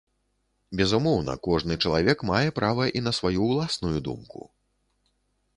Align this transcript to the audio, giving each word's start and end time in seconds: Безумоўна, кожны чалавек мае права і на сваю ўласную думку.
Безумоўна, 0.79 1.35
кожны 1.49 1.77
чалавек 1.85 2.25
мае 2.31 2.49
права 2.63 2.89
і 3.01 3.07
на 3.09 3.13
сваю 3.19 3.41
ўласную 3.53 3.95
думку. 4.09 4.41